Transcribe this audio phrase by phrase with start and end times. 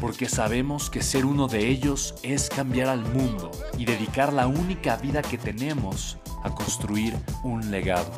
[0.00, 4.96] porque sabemos que ser uno de ellos es cambiar al mundo y dedicar la única
[4.96, 8.10] vida que tenemos a construir un legado.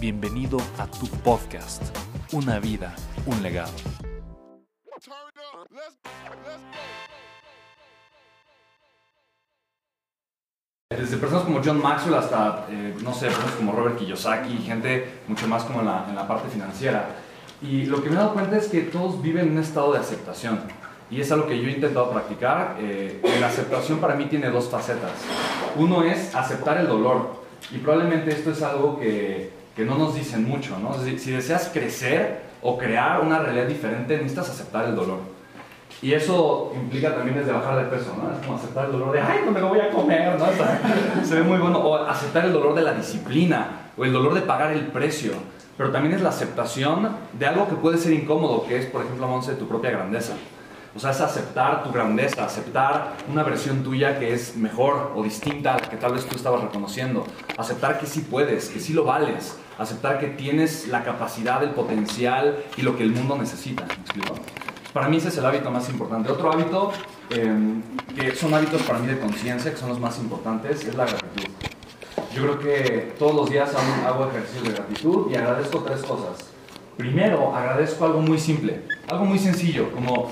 [0.00, 1.82] Bienvenido a tu podcast,
[2.32, 2.94] Una vida,
[3.26, 3.72] un legado.
[10.90, 15.48] Desde personas como John Maxwell hasta, eh, no sé, personas como Robert Kiyosaki, gente mucho
[15.48, 17.08] más como en la, en la parte financiera.
[17.62, 20.00] Y lo que me he dado cuenta es que todos viven en un estado de
[20.00, 20.60] aceptación
[21.12, 22.76] y es algo que yo he intentado practicar.
[22.80, 25.10] Eh, la aceptación para mí tiene dos facetas.
[25.76, 30.48] Uno es aceptar el dolor y probablemente esto es algo que, que no nos dicen
[30.48, 30.94] mucho, ¿no?
[30.94, 35.18] Si, si deseas crecer o crear una realidad diferente, necesitas aceptar el dolor.
[36.00, 38.32] Y eso implica también desde bajar de peso, ¿no?
[38.34, 40.46] Es como aceptar el dolor de, ay, no me lo voy a comer, ¿no?
[41.24, 41.78] se ve muy bueno.
[41.78, 45.32] O aceptar el dolor de la disciplina, o el dolor de pagar el precio.
[45.76, 49.28] Pero también es la aceptación de algo que puede ser incómodo, que es, por ejemplo,
[49.28, 50.34] Monse, tu propia grandeza.
[50.94, 55.74] O sea, es aceptar tu grandeza, aceptar una versión tuya que es mejor o distinta
[55.74, 57.24] a la que tal vez tú estabas reconociendo.
[57.56, 59.56] Aceptar que sí puedes, que sí lo vales.
[59.78, 63.86] Aceptar que tienes la capacidad, el potencial y lo que el mundo necesita.
[63.86, 64.34] ¿Me explico?
[64.92, 66.30] Para mí ese es el hábito más importante.
[66.30, 66.92] Otro hábito,
[67.30, 67.82] em,
[68.14, 71.50] que son hábitos para mí de conciencia, que son los más importantes, es la gratitud.
[72.34, 76.50] Yo creo que todos los días hago, hago ejercicios de gratitud y agradezco tres cosas.
[76.98, 80.30] Primero, agradezco algo muy simple, algo muy sencillo, como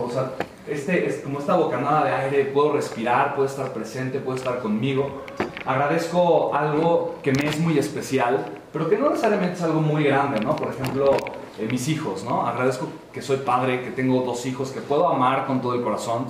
[0.00, 0.32] o sea,
[0.66, 5.22] este, es como esta bocanada de aire, puedo respirar, puedo estar presente, puedo estar conmigo.
[5.64, 10.40] Agradezco algo que me es muy especial, pero que no necesariamente es algo muy grande,
[10.40, 10.56] ¿no?
[10.56, 11.16] Por ejemplo,
[11.58, 12.46] eh, mis hijos, ¿no?
[12.46, 16.26] Agradezco que soy padre, que tengo dos hijos, que puedo amar con todo el corazón.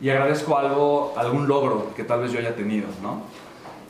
[0.00, 3.22] Y agradezco algo, algún logro que tal vez yo haya tenido, ¿no?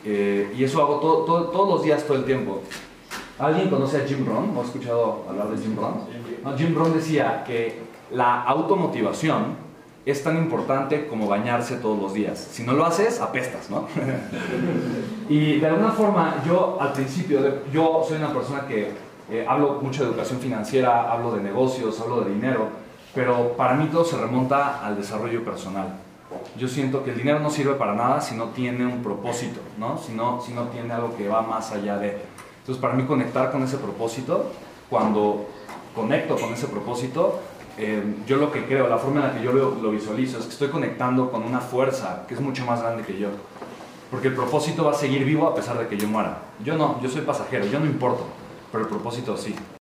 [0.04, 2.62] Eh, y eso hago todo, todos los días, todo el tiempo.
[3.38, 4.56] ¿Alguien conoce a Jim Rohn?
[4.56, 5.94] ¿O ha escuchado hablar de Jim Rohn?
[6.44, 9.64] No, Jim Rohn decía que la automotivación
[10.06, 12.38] es tan importante como bañarse todos los días.
[12.38, 13.88] Si no lo haces, apestas, ¿no?
[15.28, 17.40] y de alguna forma, yo al principio,
[17.72, 18.92] yo soy una persona que
[19.30, 22.68] eh, hablo mucho de educación financiera, hablo de negocios, hablo de dinero,
[23.14, 26.00] pero para mí todo se remonta al desarrollo personal.
[26.58, 29.98] Yo siento que el dinero no sirve para nada si no tiene un propósito, ¿no?
[29.98, 32.18] Si no, si no tiene algo que va más allá de...
[32.60, 34.50] Entonces, para mí conectar con ese propósito,
[34.90, 35.46] cuando
[35.94, 37.40] conecto con ese propósito,
[37.76, 40.44] eh, yo lo que creo, la forma en la que yo lo, lo, visualizo es
[40.44, 43.28] que estoy conectando con una fuerza que es mucho más grande que yo.
[44.10, 46.38] Porque el propósito va a seguir vivo a pesar de que yo muera.
[46.64, 48.24] Yo no, yo soy pasajero, yo no importo,
[48.70, 49.54] pero el propósito sí.